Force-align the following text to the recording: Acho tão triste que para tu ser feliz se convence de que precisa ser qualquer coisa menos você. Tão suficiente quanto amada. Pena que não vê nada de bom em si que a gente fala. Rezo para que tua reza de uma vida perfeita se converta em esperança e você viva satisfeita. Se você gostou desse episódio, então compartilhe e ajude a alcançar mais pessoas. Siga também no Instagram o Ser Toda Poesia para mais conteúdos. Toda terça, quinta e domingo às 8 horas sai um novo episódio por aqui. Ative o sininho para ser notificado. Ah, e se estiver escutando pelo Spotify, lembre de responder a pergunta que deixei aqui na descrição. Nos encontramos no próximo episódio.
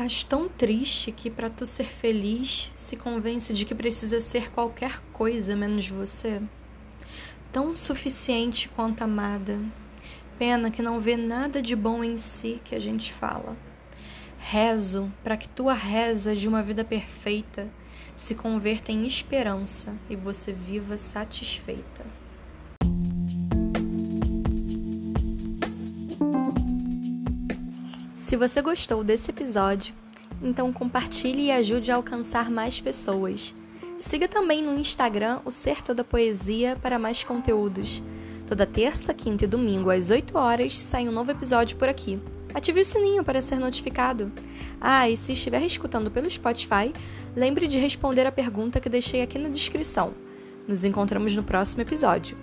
Acho 0.00 0.24
tão 0.24 0.48
triste 0.48 1.12
que 1.12 1.28
para 1.28 1.50
tu 1.50 1.66
ser 1.66 1.84
feliz 1.84 2.70
se 2.74 2.96
convence 2.96 3.52
de 3.52 3.66
que 3.66 3.74
precisa 3.74 4.18
ser 4.18 4.50
qualquer 4.50 4.98
coisa 5.12 5.54
menos 5.54 5.90
você. 5.90 6.40
Tão 7.52 7.76
suficiente 7.76 8.66
quanto 8.70 9.02
amada. 9.02 9.60
Pena 10.38 10.70
que 10.70 10.80
não 10.80 11.00
vê 11.00 11.18
nada 11.18 11.60
de 11.60 11.76
bom 11.76 12.02
em 12.02 12.16
si 12.16 12.62
que 12.64 12.74
a 12.74 12.80
gente 12.80 13.12
fala. 13.12 13.54
Rezo 14.38 15.12
para 15.22 15.36
que 15.36 15.46
tua 15.50 15.74
reza 15.74 16.34
de 16.34 16.48
uma 16.48 16.62
vida 16.62 16.82
perfeita 16.82 17.68
se 18.16 18.34
converta 18.34 18.90
em 18.90 19.06
esperança 19.06 19.94
e 20.08 20.16
você 20.16 20.50
viva 20.50 20.96
satisfeita. 20.96 22.06
Se 28.30 28.36
você 28.36 28.62
gostou 28.62 29.02
desse 29.02 29.32
episódio, 29.32 29.92
então 30.40 30.72
compartilhe 30.72 31.46
e 31.46 31.50
ajude 31.50 31.90
a 31.90 31.96
alcançar 31.96 32.48
mais 32.48 32.80
pessoas. 32.80 33.52
Siga 33.98 34.28
também 34.28 34.62
no 34.62 34.78
Instagram 34.78 35.40
o 35.44 35.50
Ser 35.50 35.82
Toda 35.82 36.04
Poesia 36.04 36.78
para 36.80 36.96
mais 36.96 37.24
conteúdos. 37.24 38.00
Toda 38.46 38.64
terça, 38.64 39.12
quinta 39.12 39.46
e 39.46 39.48
domingo 39.48 39.90
às 39.90 40.10
8 40.10 40.38
horas 40.38 40.78
sai 40.78 41.08
um 41.08 41.12
novo 41.12 41.32
episódio 41.32 41.76
por 41.76 41.88
aqui. 41.88 42.20
Ative 42.54 42.82
o 42.82 42.84
sininho 42.84 43.24
para 43.24 43.42
ser 43.42 43.58
notificado. 43.58 44.30
Ah, 44.80 45.10
e 45.10 45.16
se 45.16 45.32
estiver 45.32 45.62
escutando 45.62 46.08
pelo 46.08 46.30
Spotify, 46.30 46.94
lembre 47.34 47.66
de 47.66 47.80
responder 47.80 48.28
a 48.28 48.32
pergunta 48.32 48.78
que 48.78 48.88
deixei 48.88 49.22
aqui 49.22 49.40
na 49.40 49.48
descrição. 49.48 50.14
Nos 50.68 50.84
encontramos 50.84 51.34
no 51.34 51.42
próximo 51.42 51.82
episódio. 51.82 52.36